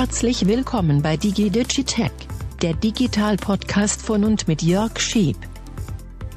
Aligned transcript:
Herzlich 0.00 0.46
willkommen 0.46 1.02
bei 1.02 1.18
DigiDigitech, 1.18 2.10
der 2.62 2.72
Digital-Podcast 2.72 4.00
von 4.00 4.24
und 4.24 4.48
mit 4.48 4.62
Jörg 4.62 4.98
Schieb. 4.98 5.36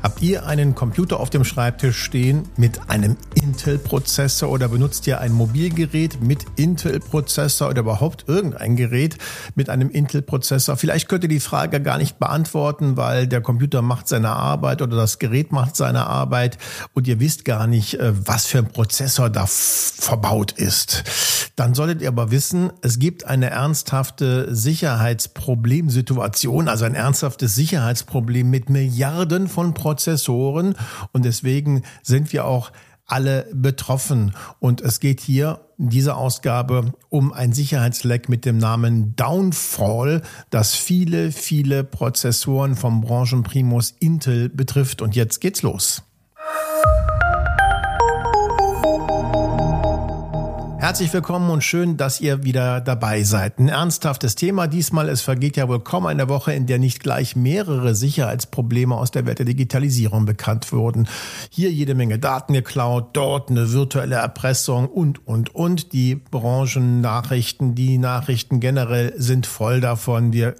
Habt 0.03 0.21
ihr 0.21 0.45
einen 0.45 0.75
Computer 0.75 1.17
auf 1.21 1.29
dem 1.29 1.45
Schreibtisch 1.45 1.97
stehen 1.97 2.43
mit 2.57 2.89
einem 2.89 3.15
Intel-Prozessor 3.43 4.49
oder 4.49 4.69
benutzt 4.69 5.05
ihr 5.05 5.19
ein 5.19 5.33
Mobilgerät 5.33 6.21
mit 6.21 6.45
Intel-Prozessor 6.55 7.69
oder 7.69 7.81
überhaupt 7.81 8.29
irgendein 8.29 8.77
Gerät 8.77 9.17
mit 9.55 9.69
einem 9.69 9.89
Intel-Prozessor? 9.89 10.77
Vielleicht 10.77 11.09
könnt 11.09 11.23
ihr 11.23 11.29
die 11.29 11.41
Frage 11.41 11.81
gar 11.81 11.97
nicht 11.97 12.19
beantworten, 12.19 12.95
weil 12.95 13.27
der 13.27 13.41
Computer 13.41 13.81
macht 13.81 14.07
seine 14.07 14.29
Arbeit 14.29 14.81
oder 14.81 14.95
das 14.95 15.19
Gerät 15.19 15.51
macht 15.51 15.75
seine 15.75 16.07
Arbeit 16.07 16.57
und 16.93 17.05
ihr 17.05 17.19
wisst 17.19 17.43
gar 17.43 17.67
nicht, 17.67 17.99
äh, 17.99 18.13
was 18.15 18.45
für 18.45 18.59
ein 18.59 18.69
Prozessor 18.69 19.29
da 19.29 19.45
verbaut 19.45 20.53
ist. 20.53 21.51
Dann 21.57 21.73
solltet 21.73 22.01
ihr 22.01 22.07
aber 22.07 22.31
wissen, 22.31 22.71
es 22.81 22.97
gibt 22.97 23.25
eine 23.25 23.49
ernsthafte 23.49 24.55
Sicherheitsproblemsituation, 24.55 26.69
also 26.69 26.85
ein 26.85 26.95
ernsthaftes 26.95 27.55
Sicherheitsproblem 27.55 28.49
mit 28.49 28.69
Milliarden 28.69 29.49
von 29.49 29.73
Prozessoren 29.73 30.75
und 31.11 31.25
deswegen 31.25 31.83
sind 32.03 32.31
wir 32.31 32.45
auch 32.45 32.71
alle 33.05 33.47
betroffen. 33.53 34.33
Und 34.59 34.81
es 34.81 34.99
geht 34.99 35.19
hier 35.19 35.61
in 35.77 35.89
dieser 35.89 36.17
Ausgabe 36.17 36.93
um 37.09 37.33
ein 37.33 37.53
Sicherheitsleck 37.53 38.29
mit 38.29 38.45
dem 38.45 38.57
Namen 38.57 39.15
Downfall, 39.15 40.21
das 40.49 40.75
viele, 40.75 41.31
viele 41.31 41.83
Prozessoren 41.83 42.75
vom 42.75 43.01
Branchenprimus 43.01 43.91
Intel 43.99 44.49
betrifft. 44.49 45.01
Und 45.01 45.15
jetzt 45.15 45.41
geht's 45.41 45.61
los. 45.61 46.03
Herzlich 50.83 51.13
willkommen 51.13 51.49
und 51.49 51.63
schön, 51.63 51.95
dass 51.95 52.19
ihr 52.19 52.43
wieder 52.43 52.81
dabei 52.81 53.23
seid. 53.23 53.57
Ein 53.57 53.69
ernsthaftes 53.69 54.35
Thema 54.35 54.67
diesmal. 54.67 55.07
Es 55.07 55.21
vergeht 55.21 55.55
ja 55.55 55.69
wohl 55.69 55.79
kaum 55.79 56.05
eine 56.05 56.27
Woche, 56.27 56.51
in 56.51 56.65
der 56.65 56.77
nicht 56.77 56.99
gleich 56.99 57.37
mehrere 57.37 57.95
Sicherheitsprobleme 57.95 58.93
aus 58.93 59.09
der 59.09 59.25
Welt 59.25 59.39
der 59.39 59.45
Digitalisierung 59.45 60.25
bekannt 60.25 60.73
wurden. 60.73 61.07
Hier 61.49 61.71
jede 61.71 61.95
Menge 61.95 62.19
Daten 62.19 62.51
geklaut, 62.51 63.11
dort 63.13 63.49
eine 63.49 63.71
virtuelle 63.71 64.15
Erpressung 64.15 64.89
und, 64.89 65.25
und, 65.25 65.55
und. 65.55 65.93
Die 65.93 66.15
Branchennachrichten, 66.15 67.75
die 67.75 67.97
Nachrichten 67.97 68.59
generell 68.59 69.13
sind 69.15 69.45
voll 69.45 69.79
davon. 69.79 70.33
Wir 70.33 70.53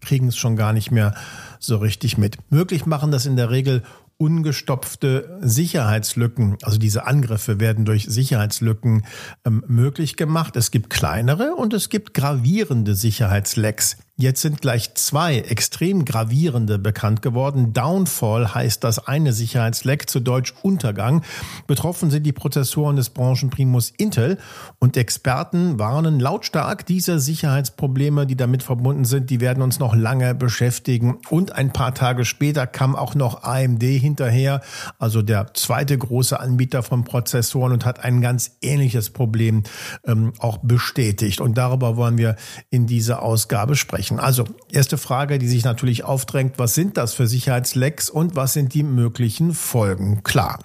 kriegen 0.00 0.26
es 0.26 0.36
schon 0.36 0.56
gar 0.56 0.72
nicht 0.72 0.90
mehr 0.90 1.14
so 1.60 1.76
richtig 1.76 2.18
mit. 2.18 2.38
Möglich 2.50 2.86
machen 2.86 3.12
das 3.12 3.24
in 3.24 3.36
der 3.36 3.50
Regel 3.50 3.84
ungestopfte 4.20 5.38
Sicherheitslücken, 5.40 6.58
also 6.62 6.78
diese 6.78 7.06
Angriffe 7.06 7.58
werden 7.58 7.86
durch 7.86 8.04
Sicherheitslücken 8.04 9.06
ähm, 9.46 9.64
möglich 9.66 10.16
gemacht. 10.16 10.56
Es 10.56 10.70
gibt 10.70 10.90
kleinere 10.90 11.54
und 11.54 11.72
es 11.72 11.88
gibt 11.88 12.12
gravierende 12.12 12.94
Sicherheitslecks. 12.94 13.96
Jetzt 14.16 14.42
sind 14.42 14.60
gleich 14.60 14.94
zwei 14.96 15.38
extrem 15.38 16.04
gravierende 16.04 16.78
bekannt 16.78 17.22
geworden. 17.22 17.72
Downfall 17.72 18.54
heißt 18.54 18.84
das 18.84 19.06
eine 19.06 19.32
Sicherheitsleck, 19.32 20.10
zu 20.10 20.20
Deutsch 20.20 20.52
Untergang. 20.62 21.22
Betroffen 21.66 22.10
sind 22.10 22.24
die 22.26 22.32
Prozessoren 22.32 22.96
des 22.96 23.08
Branchenprimus 23.10 23.90
Intel 23.96 24.36
und 24.78 24.98
Experten 24.98 25.78
warnen 25.78 26.20
lautstark, 26.20 26.84
diese 26.84 27.18
Sicherheitsprobleme, 27.18 28.26
die 28.26 28.36
damit 28.36 28.62
verbunden 28.62 29.06
sind, 29.06 29.30
die 29.30 29.40
werden 29.40 29.62
uns 29.62 29.78
noch 29.78 29.94
lange 29.94 30.34
beschäftigen. 30.34 31.18
Und 31.30 31.52
ein 31.52 31.72
paar 31.72 31.94
Tage 31.94 32.26
später 32.26 32.66
kam 32.66 32.96
auch 32.96 33.14
noch 33.14 33.42
AMD 33.42 33.82
hinterher, 33.82 34.60
also 34.98 35.22
der 35.22 35.54
zweite 35.54 35.96
große 35.96 36.38
Anbieter 36.38 36.82
von 36.82 37.04
Prozessoren 37.04 37.72
und 37.72 37.86
hat 37.86 38.04
ein 38.04 38.20
ganz 38.20 38.58
ähnliches 38.60 39.10
Problem 39.10 39.62
ähm, 40.04 40.32
auch 40.38 40.58
bestätigt. 40.58 41.40
Und 41.40 41.56
darüber 41.56 41.96
wollen 41.96 42.18
wir 42.18 42.36
in 42.68 42.86
dieser 42.86 43.22
Ausgabe 43.22 43.76
sprechen 43.76 44.09
erreichen. 44.10 44.20
Also, 44.20 44.44
erste 44.70 44.98
Frage, 44.98 45.38
die 45.38 45.48
sich 45.48 45.64
natürlich 45.64 46.04
aufdrängt, 46.04 46.58
was 46.58 46.74
sind 46.74 46.96
das 46.96 47.14
für 47.14 47.26
Sicherheitslecks 47.26 48.10
und 48.10 48.36
was 48.36 48.52
sind 48.52 48.74
die 48.74 48.82
möglichen 48.82 49.54
Folgen? 49.54 50.22
Klar. 50.22 50.58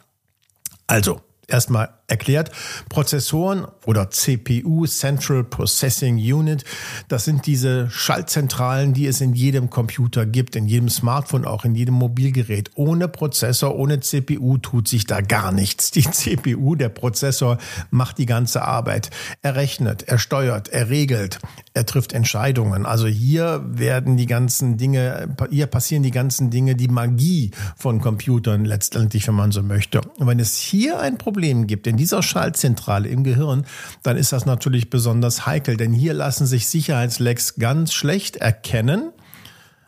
Also, 0.88 1.22
erstmal 1.48 1.90
erklärt. 2.08 2.52
Prozessoren 2.90 3.66
oder 3.86 4.10
CPU, 4.10 4.86
Central 4.86 5.44
Processing 5.44 6.18
Unit, 6.18 6.64
das 7.08 7.26
sind 7.26 7.46
diese 7.46 7.90
Schaltzentralen, 7.90 8.94
die 8.94 9.08
es 9.08 9.22
in 9.22 9.34
jedem 9.34 9.70
Computer 9.70 10.26
gibt, 10.26 10.56
in 10.56 10.68
jedem 10.68 10.90
Smartphone, 10.90 11.46
auch 11.46 11.66
in 11.66 11.76
jedem 11.76 11.96
Mobilgerät. 11.96 12.72
Ohne 12.76 13.08
Prozessor, 13.08 13.76
ohne 13.76 14.00
CPU 14.00 14.58
tut 14.58 14.88
sich 14.88 15.06
da 15.06 15.22
gar 15.22 15.52
nichts. 15.52 15.92
Die 15.92 16.04
CPU, 16.04 16.76
der 16.76 16.90
Prozessor, 16.90 17.58
macht 17.90 18.18
die 18.18 18.26
ganze 18.26 18.62
Arbeit. 18.62 19.10
Er 19.42 19.56
rechnet, 19.56 20.04
er 20.04 20.20
steuert, 20.20 20.70
er 20.70 20.90
regelt, 20.90 21.40
er 21.74 21.86
trifft 21.86 22.14
Entscheidungen. 22.14 22.86
Also 22.86 23.08
hier 23.08 23.64
werden 23.68 24.18
die 24.18 24.28
ganzen 24.28 24.78
Dinge, 24.78 25.36
hier 25.50 25.68
passieren 25.68 26.04
die 26.04 26.12
ganzen 26.12 26.52
Dinge, 26.52 26.76
die 26.76 26.88
Magie 26.88 27.52
von 27.76 28.00
Computern 28.00 28.64
letztendlich, 28.64 29.28
wenn 29.28 29.36
man 29.36 29.52
so 29.52 29.64
möchte. 29.64 30.02
Und 30.02 30.28
wenn 30.28 30.40
es 30.40 30.58
hier 30.58 31.00
ein 31.00 31.18
Problem 31.18 31.35
gibt, 31.68 31.88
in 31.88 31.98
dieser 31.98 32.24
Schaltzentrale 32.24 33.08
im 33.08 33.24
Gehirn, 33.24 33.66
dann 34.04 34.18
ist 34.18 34.32
das 34.32 34.46
natürlich 34.46 34.90
besonders 34.90 35.46
heikel, 35.46 35.78
denn 35.78 35.94
hier 35.94 36.14
lassen 36.14 36.46
sich 36.46 36.68
Sicherheitslecks 36.68 37.56
ganz 37.56 37.94
schlecht 37.94 38.38
erkennen, 38.38 39.12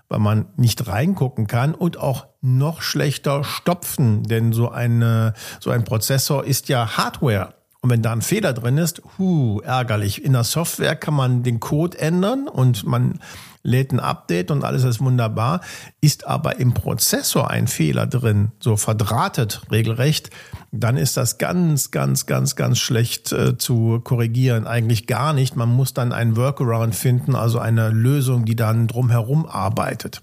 weil 0.09 0.19
man 0.19 0.46
nicht 0.56 0.88
reingucken 0.88 1.47
kann 1.47 1.75
und 1.75 1.97
auch 1.97 2.28
noch 2.41 2.81
schlechter 2.81 3.44
stopfen, 3.44 4.24
denn 4.24 4.53
so 4.53 4.69
eine, 4.69 5.34
so 5.59 5.69
ein 5.69 5.84
Prozessor 5.84 6.46
ist 6.46 6.69
ja 6.69 6.97
Hardware. 6.97 7.53
Und 7.81 7.91
wenn 7.91 8.02
da 8.02 8.12
ein 8.12 8.22
Fehler 8.22 8.53
drin 8.53 8.78
ist, 8.78 9.02
hu, 9.18 9.62
ärgerlich. 9.62 10.24
In 10.24 10.34
der 10.34 10.44
Software 10.44 10.96
kann 10.96 11.13
man 11.13 11.44
den 11.44 11.59
Code 11.59 11.97
ändern 11.97 12.47
und 12.47 12.86
man 12.86 13.19
lädt 13.67 13.91
ein 13.91 14.00
Update 14.00 14.50
und 14.50 14.63
alles 14.63 14.83
ist 14.83 15.01
wunderbar. 15.01 15.61
Ist 16.00 16.25
aber 16.25 16.59
im 16.59 16.73
Prozessor 16.73 17.51
ein 17.51 17.67
Fehler 17.67 18.07
drin, 18.07 18.53
so 18.59 18.78
verdrahtet 18.78 19.61
regelrecht, 19.69 20.29
dann 20.72 20.95
ist 20.95 21.17
das 21.17 21.38
ganz, 21.38 21.91
ganz, 21.91 22.25
ganz, 22.25 22.56
ganz 22.56 22.79
schlecht 22.79 23.31
äh, 23.33 23.57
zu 23.57 24.00
korrigieren. 24.00 24.66
Eigentlich 24.66 25.06
gar 25.06 25.33
nicht. 25.33 25.56
Man 25.56 25.69
muss 25.69 25.94
dann 25.94 26.13
einen 26.13 26.38
Workaround 26.38 26.95
finden, 26.95 27.35
also 27.35 27.59
eine 27.59 27.89
Lösung, 27.89 28.45
die 28.45 28.56
dann 28.56 28.88
drumherum 28.88 29.45
arbeitet. 29.45 30.22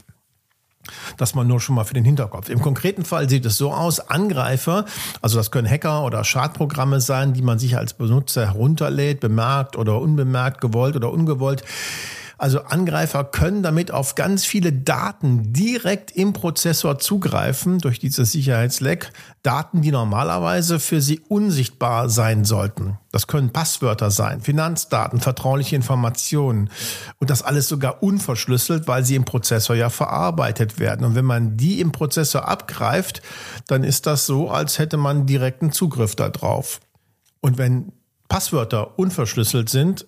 Das 1.17 1.35
mal 1.35 1.45
nur 1.45 1.61
schon 1.61 1.77
mal 1.77 1.85
für 1.85 1.95
den 1.95 2.05
Hinterkopf. 2.05 2.49
Im 2.49 2.61
konkreten 2.61 3.05
Fall 3.05 3.29
sieht 3.29 3.47
es 3.47 3.57
so 3.57 3.73
aus, 3.73 4.01
Angreifer, 4.01 4.85
also 5.23 5.39
das 5.39 5.51
können 5.51 5.69
Hacker 5.69 6.05
oder 6.05 6.25
Schadprogramme 6.25 7.01
sein, 7.01 7.33
die 7.33 7.43
man 7.43 7.59
sich 7.59 7.77
als 7.77 7.95
Benutzer 7.95 8.47
herunterlädt, 8.47 9.21
bemerkt 9.21 9.77
oder 9.77 9.99
unbemerkt, 9.99 10.61
gewollt 10.61 10.97
oder 10.97 11.11
ungewollt 11.11 11.65
also 12.45 12.61
Angreifer 12.65 13.25
können 13.25 13.63
damit 13.63 13.91
auf 13.91 14.17
ganz 14.17 14.45
viele 14.45 14.71
Daten 14.71 15.55
direkt 15.55 16.11
im 16.11 16.35
Prozessor 16.35 16.99
zugreifen 16.99 17.79
durch 17.79 17.99
dieses 17.99 18.33
Sicherheitsleck. 18.33 19.13
Daten, 19.43 19.81
die 19.81 19.91
normalerweise 19.91 20.79
für 20.79 21.01
sie 21.01 21.21
unsichtbar 21.21 22.11
sein 22.11 22.45
sollten. 22.45 22.99
Das 23.13 23.29
können 23.29 23.49
Passwörter 23.49 24.11
sein, 24.11 24.43
Finanzdaten, 24.43 25.21
vertrauliche 25.21 25.75
Informationen 25.75 26.69
und 27.19 27.31
das 27.31 27.41
alles 27.41 27.67
sogar 27.67 28.03
unverschlüsselt, 28.03 28.87
weil 28.87 29.07
sie 29.07 29.15
im 29.15 29.25
Prozessor 29.25 29.75
ja 29.75 29.89
verarbeitet 29.89 30.79
werden. 30.79 31.07
Und 31.07 31.15
wenn 31.15 31.25
man 31.25 31.57
die 31.57 31.81
im 31.81 31.93
Prozessor 31.93 32.47
abgreift, 32.47 33.23
dann 33.69 33.85
ist 33.85 34.05
das 34.05 34.27
so, 34.27 34.51
als 34.51 34.79
hätte 34.79 34.99
man 34.99 35.25
direkten 35.25 35.73
Zugriff 35.73 36.15
darauf. 36.15 36.81
Und 37.41 37.57
wenn 37.57 37.93
Passwörter 38.29 38.99
unverschlüsselt 38.99 39.71
sind, 39.71 40.05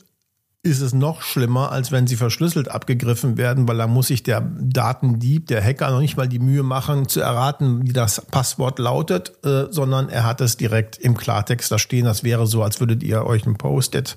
ist 0.66 0.80
es 0.80 0.92
noch 0.92 1.22
schlimmer, 1.22 1.70
als 1.70 1.92
wenn 1.92 2.08
sie 2.08 2.16
verschlüsselt 2.16 2.68
abgegriffen 2.68 3.36
werden, 3.36 3.68
weil 3.68 3.78
da 3.78 3.86
muss 3.86 4.08
sich 4.08 4.24
der 4.24 4.40
Datendieb, 4.40 5.46
der 5.46 5.62
Hacker 5.62 5.92
noch 5.92 6.00
nicht 6.00 6.16
mal 6.16 6.26
die 6.26 6.40
Mühe 6.40 6.64
machen, 6.64 7.08
zu 7.08 7.20
erraten, 7.20 7.86
wie 7.86 7.92
das 7.92 8.20
Passwort 8.20 8.80
lautet, 8.80 9.32
äh, 9.44 9.66
sondern 9.70 10.08
er 10.08 10.24
hat 10.24 10.40
es 10.40 10.56
direkt 10.56 10.98
im 10.98 11.16
Klartext 11.16 11.70
da 11.70 11.78
stehen. 11.78 12.04
Das 12.04 12.24
wäre 12.24 12.48
so, 12.48 12.64
als 12.64 12.80
würdet 12.80 13.04
ihr 13.04 13.24
euch 13.24 13.46
ein 13.46 13.56
Post-it 13.56 14.16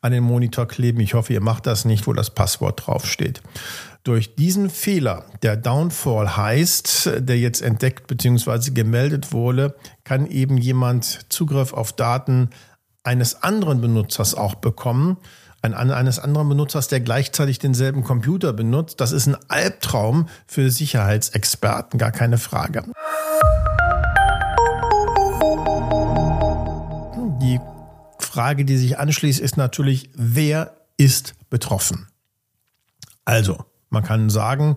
an 0.00 0.12
den 0.12 0.22
Monitor 0.22 0.68
kleben. 0.68 1.00
Ich 1.00 1.14
hoffe, 1.14 1.32
ihr 1.32 1.42
macht 1.42 1.66
das 1.66 1.84
nicht, 1.84 2.06
wo 2.06 2.12
das 2.12 2.30
Passwort 2.30 2.86
draufsteht. 2.86 3.42
Durch 4.04 4.36
diesen 4.36 4.70
Fehler, 4.70 5.24
der 5.42 5.56
Downfall 5.56 6.36
heißt, 6.36 7.10
der 7.18 7.38
jetzt 7.38 7.60
entdeckt 7.60 8.06
bzw. 8.06 8.70
gemeldet 8.70 9.32
wurde, 9.32 9.74
kann 10.04 10.28
eben 10.28 10.58
jemand 10.58 11.26
Zugriff 11.28 11.72
auf 11.72 11.92
Daten 11.92 12.50
eines 13.02 13.42
anderen 13.42 13.80
Benutzers 13.80 14.36
auch 14.36 14.54
bekommen 14.54 15.16
ein, 15.62 15.74
eines 15.74 16.18
anderen 16.18 16.48
Benutzers, 16.48 16.88
der 16.88 17.00
gleichzeitig 17.00 17.58
denselben 17.60 18.02
Computer 18.02 18.52
benutzt. 18.52 19.00
Das 19.00 19.12
ist 19.12 19.28
ein 19.28 19.36
Albtraum 19.48 20.28
für 20.46 20.70
Sicherheitsexperten, 20.70 21.98
gar 21.98 22.10
keine 22.10 22.38
Frage. 22.38 22.84
Die 27.40 27.60
Frage, 28.18 28.64
die 28.64 28.76
sich 28.76 28.98
anschließt, 28.98 29.40
ist 29.40 29.56
natürlich, 29.56 30.10
wer 30.14 30.76
ist 30.96 31.34
betroffen? 31.48 32.08
Also, 33.24 33.64
man 33.88 34.02
kann 34.02 34.30
sagen, 34.30 34.76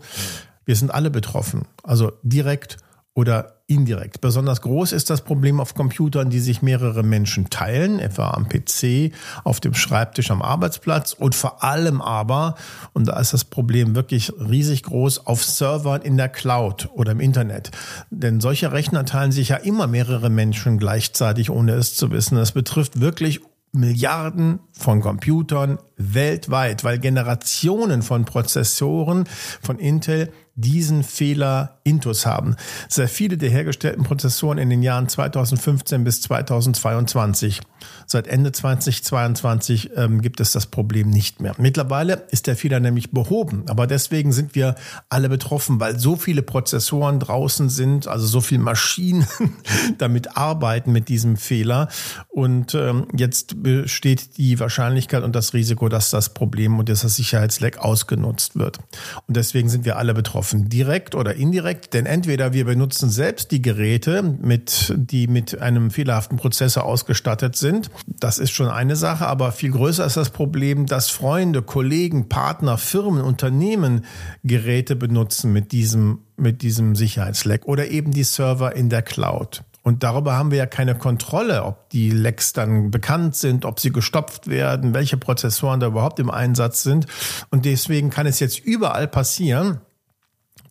wir 0.65 0.75
sind 0.75 0.91
alle 0.91 1.09
betroffen, 1.09 1.67
also 1.83 2.11
direkt 2.21 2.77
oder 3.15 3.61
indirekt. 3.67 4.21
Besonders 4.21 4.61
groß 4.61 4.91
ist 4.91 5.09
das 5.09 5.21
Problem 5.21 5.59
auf 5.59 5.73
Computern, 5.73 6.29
die 6.29 6.41
sich 6.41 6.61
mehrere 6.61 7.01
Menschen 7.01 7.49
teilen, 7.49 7.97
etwa 7.97 8.31
am 8.31 8.47
PC, 8.47 9.13
auf 9.43 9.59
dem 9.59 9.73
Schreibtisch, 9.73 10.29
am 10.29 10.41
Arbeitsplatz 10.41 11.13
und 11.13 11.33
vor 11.33 11.63
allem 11.63 12.01
aber, 12.01 12.55
und 12.93 13.07
da 13.07 13.17
ist 13.19 13.33
das 13.33 13.45
Problem 13.45 13.95
wirklich 13.95 14.33
riesig 14.37 14.83
groß, 14.83 15.25
auf 15.25 15.43
Servern 15.43 16.01
in 16.01 16.17
der 16.17 16.29
Cloud 16.29 16.89
oder 16.93 17.13
im 17.13 17.21
Internet. 17.21 17.71
Denn 18.11 18.41
solche 18.41 18.73
Rechner 18.73 19.05
teilen 19.05 19.31
sich 19.31 19.49
ja 19.49 19.55
immer 19.55 19.87
mehrere 19.87 20.29
Menschen 20.29 20.77
gleichzeitig, 20.77 21.49
ohne 21.49 21.71
es 21.71 21.95
zu 21.95 22.11
wissen. 22.11 22.35
Das 22.35 22.51
betrifft 22.51 22.99
wirklich 22.99 23.41
Milliarden 23.71 24.59
von 24.71 25.01
Computern 25.01 25.79
weltweit, 25.97 26.83
weil 26.83 26.99
Generationen 26.99 28.01
von 28.01 28.25
Prozessoren 28.25 29.25
von 29.61 29.79
Intel 29.79 30.31
diesen 30.55 31.03
Fehler 31.03 31.79
intus 31.83 32.25
haben. 32.25 32.55
Sehr 32.87 33.09
viele 33.09 33.37
der 33.37 33.49
hergestellten 33.49 34.03
Prozessoren 34.03 34.57
in 34.57 34.69
den 34.69 34.81
Jahren 34.81 35.09
2015 35.09 36.05
bis 36.05 36.21
2022. 36.21 37.59
Seit 38.07 38.27
Ende 38.27 38.53
2022 38.53 39.91
ähm, 39.97 40.21
gibt 40.21 40.39
es 40.39 40.53
das 40.53 40.67
Problem 40.67 41.09
nicht 41.09 41.41
mehr. 41.41 41.53
Mittlerweile 41.57 42.23
ist 42.31 42.47
der 42.47 42.55
Fehler 42.55 42.79
nämlich 42.79 43.11
behoben, 43.11 43.65
aber 43.67 43.85
deswegen 43.85 44.31
sind 44.31 44.55
wir 44.55 44.75
alle 45.09 45.27
betroffen, 45.27 45.81
weil 45.81 45.99
so 45.99 46.15
viele 46.15 46.41
Prozessoren 46.41 47.19
draußen 47.19 47.69
sind, 47.69 48.07
also 48.07 48.25
so 48.25 48.39
viele 48.39 48.61
Maschinen 48.61 49.27
damit 49.97 50.37
arbeiten 50.37 50.93
mit 50.93 51.09
diesem 51.09 51.35
Fehler. 51.35 51.89
Und 52.29 52.73
ähm, 52.75 53.07
jetzt 53.15 53.61
besteht 53.61 54.37
die 54.37 54.57
Wahrscheinlichkeit 54.59 55.23
und 55.23 55.35
das 55.35 55.53
Risiko, 55.53 55.84
dass 55.89 56.09
das 56.09 56.33
Problem 56.33 56.79
und 56.79 56.89
das 56.89 57.01
Sicherheitsleck 57.01 57.77
ausgenutzt 57.77 58.57
wird. 58.57 58.79
Und 59.27 59.37
deswegen 59.37 59.69
sind 59.69 59.85
wir 59.85 59.97
alle 59.97 60.13
betroffen 60.13 60.35
betroffen, 60.35 60.69
direkt 60.69 61.15
oder 61.15 61.35
indirekt, 61.35 61.93
denn 61.93 62.05
entweder 62.05 62.51
wir 62.51 62.65
benutzen 62.65 63.09
selbst 63.09 63.51
die 63.51 63.61
Geräte, 63.61 64.21
mit, 64.23 64.93
die 64.95 65.27
mit 65.27 65.61
einem 65.61 65.91
fehlerhaften 65.91 66.37
Prozessor 66.37 66.83
ausgestattet 66.83 67.55
sind. 67.55 67.89
Das 68.07 68.37
ist 68.37 68.51
schon 68.51 68.67
eine 68.67 68.95
Sache, 68.95 69.27
aber 69.27 69.51
viel 69.51 69.71
größer 69.71 70.05
ist 70.05 70.17
das 70.17 70.31
Problem, 70.31 70.87
dass 70.87 71.09
Freunde, 71.09 71.61
Kollegen, 71.61 72.27
Partner, 72.27 72.77
Firmen, 72.77 73.21
Unternehmen 73.21 74.05
Geräte 74.43 74.95
benutzen 74.95 75.53
mit 75.53 75.71
diesem, 75.71 76.19
mit 76.37 76.61
diesem 76.61 76.95
Sicherheitsleck 76.95 77.65
oder 77.65 77.87
eben 77.87 78.11
die 78.11 78.23
Server 78.23 78.75
in 78.75 78.89
der 78.89 79.03
Cloud. 79.03 79.63
Und 79.85 80.01
darüber 80.01 80.35
haben 80.35 80.49
wir 80.49 80.57
ja 80.57 80.65
keine 80.65 80.95
Kontrolle, 80.95 81.63
ob 81.63 81.91
die 81.91 82.09
Lecks 82.09 82.53
dann 82.53 82.89
bekannt 82.89 83.35
sind, 83.35 83.65
ob 83.65 83.79
sie 83.79 83.91
gestopft 83.91 84.47
werden, 84.47 84.95
welche 84.95 85.15
Prozessoren 85.15 85.79
da 85.79 85.85
überhaupt 85.85 86.19
im 86.19 86.31
Einsatz 86.31 86.81
sind. 86.81 87.05
Und 87.51 87.65
deswegen 87.65 88.09
kann 88.09 88.25
es 88.25 88.39
jetzt 88.39 88.57
überall 88.57 89.07
passieren, 89.07 89.81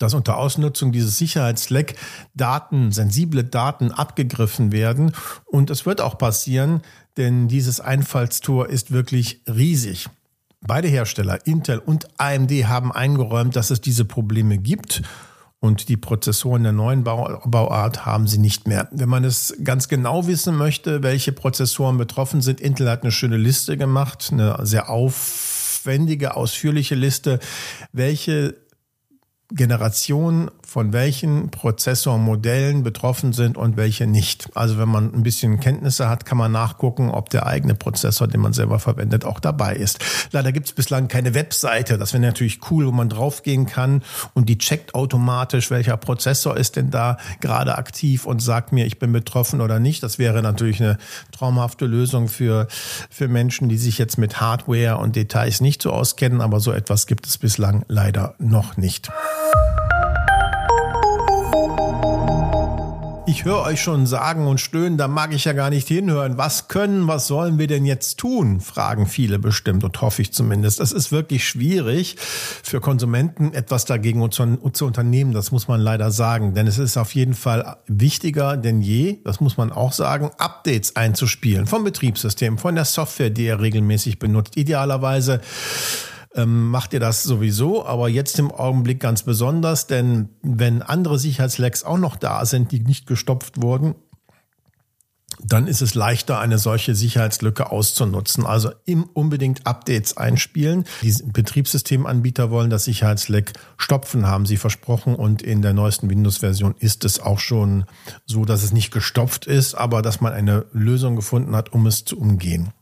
dass 0.01 0.15
unter 0.15 0.37
Ausnutzung 0.37 0.91
dieses 0.91 1.17
Sicherheitsleck 1.17 1.95
Daten, 2.35 2.91
sensible 2.91 3.45
Daten 3.45 3.93
abgegriffen 3.93 4.73
werden. 4.73 5.13
Und 5.45 5.71
es 5.71 5.87
wird 5.87 6.01
auch 6.01 6.19
passieren, 6.19 6.83
denn 7.17 7.47
dieses 7.47 7.79
Einfallstor 7.79 8.69
ist 8.69 8.91
wirklich 8.91 9.43
riesig. 9.47 10.09
Beide 10.61 10.89
Hersteller, 10.89 11.47
Intel 11.47 11.79
und 11.79 12.09
AMD, 12.19 12.51
haben 12.67 12.91
eingeräumt, 12.91 13.55
dass 13.55 13.71
es 13.71 13.81
diese 13.81 14.07
Probleme 14.07 14.59
gibt. 14.59 15.03
Und 15.65 15.89
die 15.89 15.97
Prozessoren 15.97 16.63
der 16.63 16.73
neuen 16.73 17.05
Bauart 17.05 18.05
haben 18.05 18.27
sie 18.27 18.37
nicht 18.37 18.69
mehr. 18.69 18.87
Wenn 18.91 19.09
man 19.09 19.25
es 19.25 19.57
ganz 19.65 19.89
genau 19.89 20.27
wissen 20.27 20.57
möchte, 20.57 21.03
welche 21.03 21.33
Prozessoren 21.33 21.97
betroffen 21.97 22.43
sind, 22.43 22.61
Intel 22.61 22.91
hat 22.91 23.01
eine 23.01 23.11
schöne 23.11 23.39
Liste 23.39 23.79
gemacht, 23.79 24.29
eine 24.31 24.59
sehr 24.67 24.91
aufwendige, 24.91 26.37
ausführliche 26.37 26.97
Liste, 26.97 27.39
welche 27.93 28.57
Generation 29.55 30.51
von 30.67 30.93
welchen 30.93 31.51
Prozessormodellen 31.51 32.83
betroffen 32.83 33.33
sind 33.33 33.57
und 33.57 33.77
welche 33.77 34.07
nicht. 34.09 34.49
Also 34.55 34.79
wenn 34.79 34.89
man 34.89 35.15
ein 35.15 35.23
bisschen 35.23 35.61
Kenntnisse 35.61 36.09
hat, 36.09 36.27
kann 36.27 36.37
man 36.37 36.51
nachgucken, 36.51 37.11
ob 37.11 37.31
der 37.31 37.47
eigene 37.47 37.77
Prozessor, 37.77 38.27
den 38.27 38.41
man 38.41 38.53
selber 38.53 38.81
verwendet, 38.81 39.25
auch 39.25 39.39
dabei 39.39 39.77
ist. 39.77 40.05
Leider 40.33 40.51
gibt 40.51 40.67
es 40.67 40.73
bislang 40.73 41.07
keine 41.07 41.35
Webseite. 41.35 41.99
Das 41.99 42.13
wäre 42.13 42.23
natürlich 42.23 42.59
cool, 42.71 42.87
wo 42.87 42.91
man 42.91 43.09
draufgehen 43.09 43.67
kann 43.67 44.03
und 44.33 44.49
die 44.49 44.59
checkt 44.59 44.97
automatisch, 44.97 45.71
welcher 45.71 45.97
Prozessor 45.97 46.57
ist 46.57 46.75
denn 46.75 46.91
da 46.91 47.19
gerade 47.41 47.79
aktiv 47.79 48.27
und 48.27 48.43
sagt 48.43 48.73
mir, 48.73 48.87
ich 48.87 48.99
bin 48.99 49.13
betroffen 49.13 49.61
oder 49.61 49.79
nicht. 49.79 50.03
Das 50.03 50.19
wäre 50.19 50.43
natürlich 50.43 50.83
eine 50.83 50.99
traumhafte 51.31 51.87
Lösung 51.87 52.27
für, 52.27 52.67
für 53.11 53.29
Menschen, 53.29 53.69
die 53.69 53.79
sich 53.79 53.99
jetzt 53.99 54.19
mit 54.19 54.41
Hardware 54.41 54.97
und 54.97 55.15
Details 55.15 55.61
nicht 55.61 55.83
so 55.83 55.93
auskennen. 55.93 56.41
Aber 56.41 56.59
so 56.59 56.73
etwas 56.73 57.07
gibt 57.07 57.27
es 57.27 57.39
bislang 57.39 57.85
leider 57.87 58.35
noch 58.39 58.77
nicht. 58.77 59.13
Ich 63.27 63.47
höre 63.47 63.63
euch 63.63 63.81
schon 63.81 64.07
sagen 64.07 64.47
und 64.47 64.61
stöhnen, 64.61 64.99
da 64.99 65.09
mag 65.09 65.33
ich 65.33 65.47
ja 65.47 65.55
gar 65.55 65.71
nicht 65.71 65.89
hinhören. 65.89 66.37
Was 66.37 66.69
können, 66.69 67.09
was 67.09 67.27
sollen 67.27 67.59
wir 67.59 67.67
denn 67.67 67.87
jetzt 67.87 68.19
tun? 68.19 68.61
Fragen 68.61 69.07
viele 69.07 69.39
bestimmt 69.39 69.83
und 69.83 69.99
hoffe 70.03 70.21
ich 70.21 70.31
zumindest. 70.35 70.79
Es 70.79 70.93
ist 70.93 71.11
wirklich 71.11 71.49
schwierig 71.49 72.17
für 72.19 72.83
Konsumenten 72.83 73.55
etwas 73.55 73.87
dagegen 73.87 74.31
zu, 74.31 74.59
unternehmen. 74.85 75.33
Das 75.33 75.53
muss 75.53 75.69
man 75.69 75.81
leider 75.81 76.11
sagen, 76.11 76.53
denn 76.53 76.67
es 76.67 76.77
ist 76.77 76.99
auf 76.99 77.15
jeden 77.15 77.33
Fall 77.33 77.79
wichtiger 77.87 78.59
denn 78.59 78.83
je, 78.83 79.21
das 79.25 79.41
muss 79.41 79.57
man 79.57 79.73
auch 79.73 79.93
sagen, 79.93 80.31
Updates 80.37 80.95
einzuspielen 80.95 81.67
vom 81.67 81.83
Betriebssystem, 81.83 82.59
von 82.59 82.75
der 82.75 82.85
Software, 82.85 83.31
die 83.31 83.47
ihr 83.47 83.59
regelmäßig 83.59 84.19
benutzt. 84.19 84.59
Idealerweise 84.59 85.41
ähm, 86.35 86.71
macht 86.71 86.93
ihr 86.93 87.01
das 87.01 87.23
sowieso, 87.23 87.87
aber 87.87 88.09
jetzt 88.09 88.39
im 88.39 88.51
Augenblick 88.51 89.01
ganz 89.01 89.23
besonders, 89.23 89.87
denn 89.87 90.31
wenn 90.43 90.83
andere 90.83 91.19
Sicherheitslecks 91.19 91.85
auch 91.85 91.99
noch 91.99 92.17
da 92.17 92.45
sind, 92.45 92.73
die 92.73 92.81
nicht 92.81 93.07
gestopft 93.07 93.63
wurden, 93.63 93.95
dann 95.43 95.67
ist 95.67 95.83
es 95.83 95.95
leichter, 95.95 96.39
eine 96.39 96.59
solche 96.59 96.95
Sicherheitslücke 96.95 97.71
auszunutzen. 97.71 98.47
Also 98.47 98.71
im 98.85 99.05
unbedingt 99.05 99.67
Updates 99.67 100.17
einspielen. 100.17 100.85
Die 101.03 101.13
Betriebssystemanbieter 101.25 102.51
wollen 102.51 102.71
das 102.71 102.85
Sicherheitsleck 102.85 103.53
stopfen, 103.77 104.27
haben 104.27 104.47
sie 104.47 104.57
versprochen. 104.57 105.15
Und 105.17 105.43
in 105.43 105.63
der 105.63 105.73
neuesten 105.73 106.09
Windows-Version 106.09 106.75
ist 106.79 107.05
es 107.05 107.21
auch 107.21 107.41
schon 107.41 107.85
so, 108.27 108.45
dass 108.45 108.63
es 108.63 108.73
nicht 108.73 108.91
gestopft 108.91 109.47
ist, 109.47 109.75
aber 109.75 110.03
dass 110.03 110.21
man 110.21 110.33
eine 110.33 110.67
Lösung 110.73 111.17
gefunden 111.17 111.57
hat, 111.57 111.73
um 111.73 111.87
es 111.87 112.05
zu 112.05 112.19
umgehen. 112.19 112.73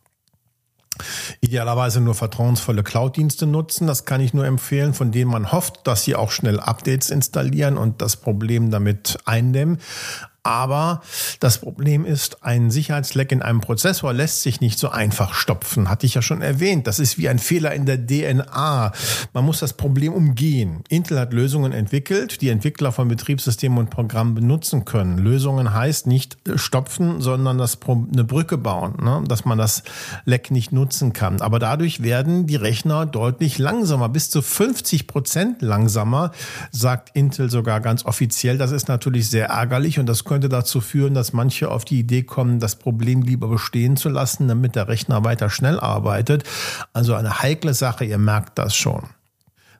Idealerweise 1.40 2.00
nur 2.00 2.14
vertrauensvolle 2.14 2.82
Cloud-Dienste 2.82 3.46
nutzen. 3.46 3.87
Das 3.87 4.04
kann 4.04 4.20
ich 4.20 4.34
nur 4.34 4.46
empfehlen, 4.46 4.94
von 4.94 5.12
denen 5.12 5.31
man 5.31 5.52
hofft, 5.52 5.87
dass 5.87 6.04
sie 6.04 6.14
auch 6.14 6.31
schnell 6.31 6.60
Updates 6.60 7.10
installieren 7.10 7.76
und 7.76 8.02
das 8.02 8.16
Problem 8.16 8.70
damit 8.70 9.19
eindämmen. 9.25 9.78
Aber 10.44 11.02
das 11.38 11.58
Problem 11.58 12.04
ist, 12.04 12.42
ein 12.42 12.72
Sicherheitsleck 12.72 13.30
in 13.30 13.42
einem 13.42 13.61
Prozessor 13.61 14.12
lässt 14.12 14.42
sich 14.42 14.61
nicht 14.61 14.76
so 14.76 14.88
einfach 14.88 15.34
stopfen. 15.34 15.88
Hatte 15.88 16.04
ich 16.04 16.14
ja 16.14 16.22
schon 16.22 16.42
erwähnt. 16.42 16.88
Das 16.88 16.99
ist 16.99 17.16
wie 17.16 17.28
ein 17.28 17.38
Fehler 17.38 17.72
in 17.75 17.87
der 17.87 18.04
DNA. 18.04 18.92
Man 19.32 19.44
muss 19.44 19.61
das 19.61 19.75
Problem 19.75 20.12
umgehen. 20.12 20.82
Intel 20.88 21.20
hat 21.20 21.32
Lösungen 21.32 21.70
entwickelt, 21.70 22.40
die 22.40 22.49
Entwickler 22.49 22.90
von 22.90 23.06
Betriebssystemen 23.06 23.78
und 23.78 23.90
Programmen 23.90 24.34
benutzen 24.34 24.84
können. 24.84 25.18
Lösungen 25.18 25.72
heißt 25.72 26.08
nicht 26.08 26.37
stopfen, 26.56 27.20
sondern 27.20 27.58
das 27.58 27.78
eine 27.87 28.25
Brücke 28.25 28.58
bauen, 28.58 28.96
ne? 29.00 29.22
dass 29.28 29.44
man 29.44 29.58
das 29.58 29.84
Leck 30.25 30.50
nicht 30.50 30.72
nutzen 30.72 31.12
kann. 31.12 31.40
Aber 31.40 31.61
dadurch 31.61 32.02
werden 32.02 32.49
die 32.49 32.56
Rechner 32.56 33.06
deutlich 33.06 33.58
langsamer, 33.58 34.08
bis 34.08 34.28
zu 34.28 34.42
50 34.42 35.06
Prozent 35.06 35.62
langsamer, 35.62 36.32
sagt 36.72 37.11
Intel 37.14 37.49
sogar 37.49 37.80
ganz 37.80 38.04
offiziell. 38.04 38.58
Das 38.58 38.72
ist 38.72 38.88
natürlich 38.88 39.30
sehr 39.30 39.46
ärgerlich 39.46 40.00
und 40.00 40.06
das 40.06 40.25
könnte 40.33 40.49
dazu 40.49 40.81
führen, 40.81 41.12
dass 41.12 41.35
manche 41.35 41.71
auf 41.71 41.85
die 41.85 41.99
Idee 41.99 42.23
kommen, 42.23 42.59
das 42.59 42.77
Problem 42.77 43.21
lieber 43.21 43.49
bestehen 43.49 43.99
zu 43.99 44.09
lassen, 44.09 44.49
damit 44.49 44.77
der 44.77 44.89
Rechner 44.89 45.25
weiter 45.25 45.51
schnell 45.51 45.79
arbeitet. 45.79 46.45
Also 46.95 47.15
eine 47.15 47.43
heikle 47.43 47.75
Sache, 47.75 48.07
ihr 48.07 48.17
merkt 48.17 48.57
das 48.57 48.75
schon. 48.75 49.11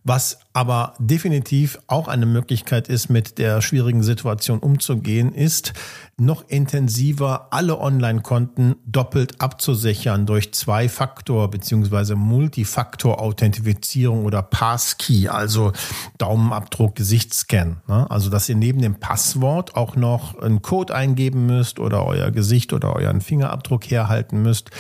Was 0.05 0.41
aber 0.53 0.95
definitiv 0.99 1.79
auch 1.87 2.09
eine 2.09 2.27
Möglichkeit 2.27 2.89
ist, 2.89 3.09
mit 3.09 3.39
der 3.39 3.63
schwierigen 3.63 4.03
Situation 4.03 4.59
umzugehen, 4.59 5.33
ist, 5.33 5.73
noch 6.19 6.49
intensiver 6.49 7.49
alle 7.51 7.81
Online-Konten 7.81 8.77
doppelt 8.87 9.41
abzusichern 9.41 10.27
durch 10.27 10.53
Zwei-Faktor- 10.53 11.51
bzw. 11.51 12.15
Multifaktor-Authentifizierung 12.15 14.25
oder 14.25 14.43
Passkey, 14.43 15.29
also 15.29 15.73
Daumenabdruck, 16.19 16.95
Gesichtsscan. 16.95 17.81
Ne? 17.89 18.09
Also, 18.11 18.31
dass 18.31 18.49
ihr 18.49 18.57
neben 18.57 18.83
dem 18.83 18.97
Passwort 18.97 19.75
auch 19.75 19.97
noch 19.97 20.39
einen 20.39 20.63
Code 20.63 20.95
eingeben 20.95 21.47
müsst 21.47 21.81
oder 21.81 22.07
euer 22.07 22.31
Gesicht 22.31 22.73
oder 22.73 22.95
euren 22.95 23.21
Fingerabdruck 23.21 23.91
herhalten 23.91 24.43
müsst, 24.43 24.71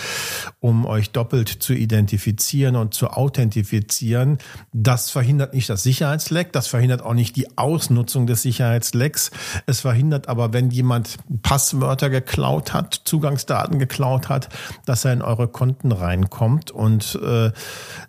um 0.60 0.86
euch 0.86 1.10
doppelt 1.10 1.48
zu 1.48 1.72
identifizieren 1.72 2.76
und 2.76 2.94
zu 2.94 3.08
authentifizieren. 3.08 4.38
Das 4.72 5.10
verhindert 5.10 5.54
nicht 5.54 5.61
nicht 5.62 5.70
das 5.70 5.84
Sicherheitsleck, 5.84 6.52
das 6.52 6.66
verhindert 6.66 7.02
auch 7.02 7.14
nicht 7.14 7.36
die 7.36 7.56
Ausnutzung 7.56 8.26
des 8.26 8.42
Sicherheitslecks. 8.42 9.30
Es 9.66 9.80
verhindert 9.80 10.28
aber, 10.28 10.52
wenn 10.52 10.70
jemand 10.70 11.18
Passwörter 11.42 12.10
geklaut 12.10 12.72
hat, 12.72 13.02
Zugangsdaten 13.04 13.78
geklaut 13.78 14.28
hat, 14.28 14.48
dass 14.86 15.04
er 15.04 15.12
in 15.12 15.22
eure 15.22 15.46
Konten 15.46 15.92
reinkommt 15.92 16.72
und 16.72 17.16
äh, 17.22 17.52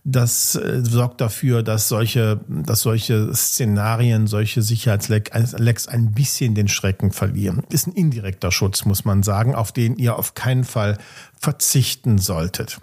das 0.04 0.56
äh, 0.56 0.82
sorgt 0.84 1.22
dafür, 1.22 1.62
dass 1.62 1.90
solche, 1.90 2.40
dass 2.48 2.80
solche 2.80 3.32
Szenarien, 3.36 4.26
solche 4.26 4.64
Sicherheitslecks 4.64 5.88
ein 5.88 6.12
bisschen 6.12 6.56
den 6.56 6.68
Schrecken 6.68 7.12
verlieren. 7.12 7.62
Ist 7.70 7.86
ein 7.86 7.94
indirekter 7.94 8.52
Schutz, 8.52 8.84
muss 8.86 9.06
man 9.06 9.22
sagen, 9.22 9.54
auf 9.54 9.72
den 9.72 9.96
ihr 9.98 10.18
auf 10.18 10.34
keinen 10.34 10.64
Fall 10.64 10.98
verzichten 11.40 12.18
solltet. 12.18 12.80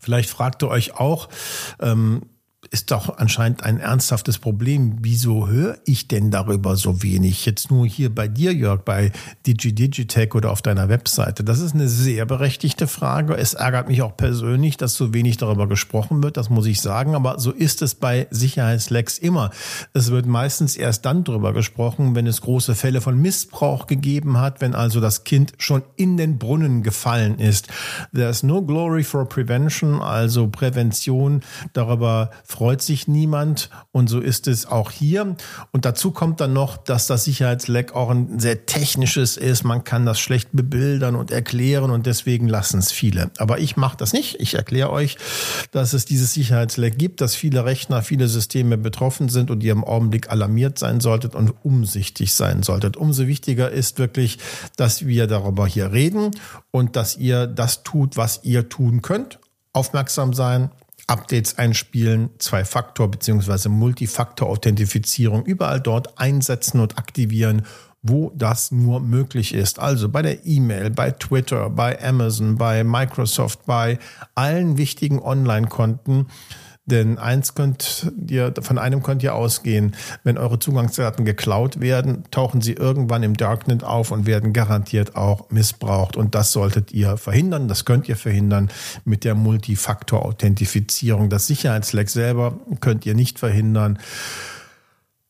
Vielleicht 0.00 0.28
fragt 0.28 0.64
ihr 0.64 0.68
euch 0.68 0.98
auch, 0.98 1.28
ähm, 1.80 2.22
ist 2.68 2.90
doch 2.90 3.18
anscheinend 3.18 3.64
ein 3.64 3.78
ernsthaftes 3.78 4.38
Problem. 4.38 4.98
Wieso 5.00 5.48
höre 5.48 5.78
ich 5.84 6.08
denn 6.08 6.30
darüber 6.30 6.76
so 6.76 7.02
wenig? 7.02 7.46
Jetzt 7.46 7.70
nur 7.70 7.86
hier 7.86 8.14
bei 8.14 8.28
dir, 8.28 8.52
Jörg, 8.52 8.82
bei 8.82 9.12
DigiDigitech 9.46 10.34
oder 10.34 10.50
auf 10.50 10.62
deiner 10.62 10.88
Webseite. 10.88 11.44
Das 11.44 11.60
ist 11.60 11.74
eine 11.74 11.88
sehr 11.88 12.26
berechtigte 12.26 12.86
Frage. 12.86 13.36
Es 13.36 13.54
ärgert 13.54 13.88
mich 13.88 14.02
auch 14.02 14.16
persönlich, 14.16 14.76
dass 14.76 14.94
so 14.94 15.14
wenig 15.14 15.36
darüber 15.36 15.68
gesprochen 15.68 16.22
wird. 16.22 16.36
Das 16.36 16.50
muss 16.50 16.66
ich 16.66 16.80
sagen. 16.80 17.14
Aber 17.14 17.38
so 17.38 17.50
ist 17.50 17.82
es 17.82 17.94
bei 17.94 18.26
Sicherheitslecks 18.30 19.18
immer. 19.18 19.50
Es 19.92 20.10
wird 20.10 20.26
meistens 20.26 20.76
erst 20.76 21.04
dann 21.04 21.24
darüber 21.24 21.52
gesprochen, 21.52 22.14
wenn 22.14 22.26
es 22.26 22.40
große 22.40 22.74
Fälle 22.74 23.00
von 23.00 23.20
Missbrauch 23.20 23.86
gegeben 23.86 24.38
hat, 24.38 24.60
wenn 24.60 24.74
also 24.74 25.00
das 25.00 25.24
Kind 25.24 25.52
schon 25.58 25.82
in 25.96 26.16
den 26.16 26.38
Brunnen 26.38 26.82
gefallen 26.82 27.38
ist. 27.38 27.68
There's 28.14 28.42
no 28.42 28.62
glory 28.62 29.04
for 29.04 29.28
prevention, 29.28 30.00
also 30.00 30.48
Prävention. 30.48 31.42
Darüber 31.72 32.30
freut 32.54 32.82
sich 32.82 33.08
niemand 33.08 33.68
und 33.90 34.08
so 34.08 34.20
ist 34.20 34.46
es 34.46 34.64
auch 34.64 34.92
hier. 34.92 35.34
Und 35.72 35.84
dazu 35.84 36.12
kommt 36.12 36.40
dann 36.40 36.52
noch, 36.52 36.76
dass 36.76 37.08
das 37.08 37.24
Sicherheitsleck 37.24 37.96
auch 37.96 38.10
ein 38.10 38.38
sehr 38.38 38.64
technisches 38.64 39.36
ist. 39.36 39.64
Man 39.64 39.82
kann 39.82 40.06
das 40.06 40.20
schlecht 40.20 40.50
bebildern 40.52 41.16
und 41.16 41.32
erklären 41.32 41.90
und 41.90 42.06
deswegen 42.06 42.46
lassen 42.46 42.78
es 42.78 42.92
viele. 42.92 43.32
Aber 43.38 43.58
ich 43.58 43.76
mache 43.76 43.96
das 43.96 44.12
nicht. 44.12 44.40
Ich 44.40 44.54
erkläre 44.54 44.90
euch, 44.90 45.16
dass 45.72 45.94
es 45.94 46.04
dieses 46.04 46.32
Sicherheitsleck 46.32 46.96
gibt, 46.96 47.20
dass 47.20 47.34
viele 47.34 47.64
Rechner, 47.64 48.02
viele 48.02 48.28
Systeme 48.28 48.78
betroffen 48.78 49.28
sind 49.28 49.50
und 49.50 49.64
ihr 49.64 49.72
im 49.72 49.82
Augenblick 49.82 50.30
alarmiert 50.30 50.78
sein 50.78 51.00
solltet 51.00 51.34
und 51.34 51.52
umsichtig 51.64 52.34
sein 52.34 52.62
solltet. 52.62 52.96
Umso 52.96 53.26
wichtiger 53.26 53.72
ist 53.72 53.98
wirklich, 53.98 54.38
dass 54.76 55.04
wir 55.04 55.26
darüber 55.26 55.66
hier 55.66 55.90
reden 55.90 56.30
und 56.70 56.94
dass 56.94 57.16
ihr 57.16 57.48
das 57.48 57.82
tut, 57.82 58.16
was 58.16 58.44
ihr 58.44 58.68
tun 58.68 59.02
könnt. 59.02 59.40
Aufmerksam 59.72 60.34
sein, 60.34 60.70
Updates 61.06 61.58
einspielen, 61.58 62.30
Zwei-Faktor- 62.38 63.10
bzw. 63.10 63.68
Multifaktor-Authentifizierung 63.68 65.44
überall 65.44 65.80
dort 65.80 66.18
einsetzen 66.18 66.80
und 66.80 66.98
aktivieren, 66.98 67.62
wo 68.02 68.30
das 68.34 68.70
nur 68.70 69.00
möglich 69.00 69.54
ist. 69.54 69.78
Also 69.78 70.08
bei 70.10 70.22
der 70.22 70.46
E-Mail, 70.46 70.90
bei 70.90 71.10
Twitter, 71.10 71.70
bei 71.70 72.02
Amazon, 72.02 72.56
bei 72.56 72.84
Microsoft, 72.84 73.64
bei 73.64 73.98
allen 74.34 74.76
wichtigen 74.76 75.20
Online-Konten 75.20 76.26
denn 76.86 77.18
eins 77.18 77.54
könnt 77.54 78.12
ihr, 78.28 78.52
von 78.60 78.76
einem 78.76 79.02
könnt 79.02 79.22
ihr 79.22 79.34
ausgehen, 79.34 79.96
wenn 80.22 80.36
eure 80.36 80.58
Zugangsdaten 80.58 81.24
geklaut 81.24 81.80
werden, 81.80 82.24
tauchen 82.30 82.60
sie 82.60 82.74
irgendwann 82.74 83.22
im 83.22 83.36
Darknet 83.36 83.82
auf 83.82 84.10
und 84.10 84.26
werden 84.26 84.52
garantiert 84.52 85.16
auch 85.16 85.50
missbraucht. 85.50 86.16
Und 86.16 86.34
das 86.34 86.52
solltet 86.52 86.92
ihr 86.92 87.16
verhindern. 87.16 87.68
Das 87.68 87.86
könnt 87.86 88.06
ihr 88.08 88.16
verhindern 88.16 88.70
mit 89.06 89.24
der 89.24 89.34
Multifaktor-Authentifizierung. 89.34 91.30
Das 91.30 91.46
Sicherheitsleck 91.46 92.10
selber 92.10 92.58
könnt 92.80 93.06
ihr 93.06 93.14
nicht 93.14 93.38
verhindern. 93.38 93.98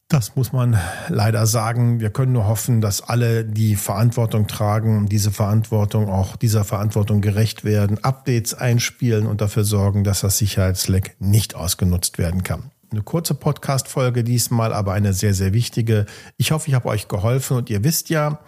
Das 0.08 0.37
muss 0.37 0.52
man 0.52 0.78
leider 1.08 1.46
sagen. 1.46 1.99
Wir 1.99 2.11
können 2.11 2.32
nur 2.32 2.46
hoffen, 2.46 2.80
dass 2.80 3.00
alle 3.00 3.44
die 3.44 3.75
Verantwortung 3.75 4.46
tragen, 4.46 5.06
diese 5.06 5.30
Verantwortung 5.30 6.08
auch 6.08 6.37
dieser 6.37 6.64
Verantwortung 6.64 7.20
gerecht 7.23 7.64
werden, 7.64 8.02
Updates 8.04 8.54
einspielen 8.54 9.26
und 9.26 9.40
dafür 9.40 9.64
sorgen, 9.64 10.04
dass 10.04 10.20
das 10.20 10.38
Sicherheitsleck 10.38 11.16
nicht 11.20 11.54
ausgenutzt 11.54 12.18
werden 12.18 12.42
kann. 12.42 12.70
Eine 12.94 13.02
kurze 13.02 13.34
Podcast-Folge 13.34 14.22
diesmal, 14.22 14.72
aber 14.72 14.92
eine 14.92 15.14
sehr, 15.14 15.34
sehr 15.34 15.52
wichtige. 15.52 16.06
Ich 16.36 16.52
hoffe, 16.52 16.68
ich 16.68 16.74
habe 16.74 16.86
euch 16.86 17.08
geholfen 17.08 17.56
und 17.56 17.68
ihr 17.68 17.82
wisst 17.82 18.08
ja, 18.08 18.38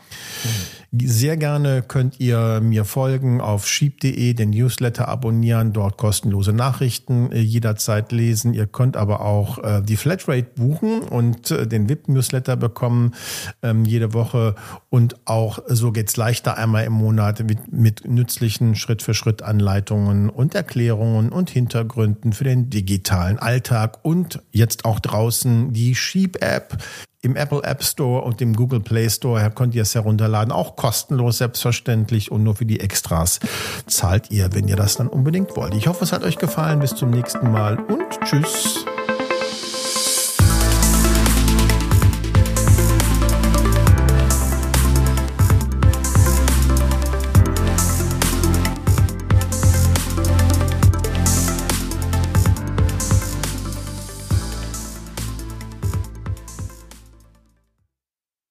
sehr 0.92 1.36
gerne 1.36 1.82
könnt 1.82 2.20
ihr 2.20 2.60
mir 2.62 2.84
folgen 2.84 3.40
auf 3.40 3.66
sheep.de, 3.66 4.34
den 4.34 4.50
Newsletter 4.50 5.08
abonnieren, 5.08 5.72
dort 5.72 5.98
kostenlose 5.98 6.52
Nachrichten 6.52 7.32
äh, 7.32 7.40
jederzeit 7.40 8.12
lesen. 8.12 8.54
Ihr 8.54 8.66
könnt 8.66 8.96
aber 8.96 9.20
auch 9.20 9.58
äh, 9.58 9.82
die 9.82 9.96
Flatrate 9.96 10.46
buchen 10.54 11.00
und 11.00 11.50
äh, 11.50 11.66
den 11.66 11.88
VIP-Newsletter 11.88 12.56
bekommen 12.56 13.14
ähm, 13.62 13.84
jede 13.84 14.14
Woche. 14.14 14.54
Und 14.88 15.16
auch 15.26 15.58
so 15.66 15.92
geht's 15.92 16.16
leichter 16.16 16.56
einmal 16.56 16.84
im 16.84 16.92
Monat 16.92 17.42
mit, 17.44 17.72
mit 17.72 18.06
nützlichen 18.06 18.76
Schritt-für-Schritt-Anleitungen 18.76 20.30
und 20.30 20.54
Erklärungen 20.54 21.30
und 21.30 21.50
Hintergründen 21.50 22.32
für 22.32 22.44
den 22.44 22.70
digitalen 22.70 23.38
Alltag 23.38 23.98
und 24.02 24.35
jetzt 24.52 24.84
auch 24.84 25.00
draußen 25.00 25.72
die 25.72 25.94
Sheep-App 25.94 26.78
im 27.26 27.34
Apple 27.34 27.62
App 27.64 27.82
Store 27.82 28.22
und 28.22 28.40
im 28.40 28.54
Google 28.54 28.80
Play 28.80 29.10
Store 29.10 29.50
könnt 29.50 29.74
ihr 29.74 29.82
es 29.82 29.94
herunterladen. 29.94 30.52
Auch 30.52 30.76
kostenlos 30.76 31.38
selbstverständlich 31.38 32.30
und 32.30 32.44
nur 32.44 32.54
für 32.54 32.66
die 32.66 32.78
Extras 32.78 33.40
zahlt 33.86 34.30
ihr, 34.30 34.50
wenn 34.52 34.68
ihr 34.68 34.76
das 34.76 34.96
dann 34.96 35.08
unbedingt 35.08 35.56
wollt. 35.56 35.74
Ich 35.74 35.88
hoffe, 35.88 36.04
es 36.04 36.12
hat 36.12 36.22
euch 36.22 36.38
gefallen. 36.38 36.78
Bis 36.78 36.94
zum 36.94 37.10
nächsten 37.10 37.50
Mal 37.50 37.78
und 37.78 38.20
tschüss. 38.24 38.85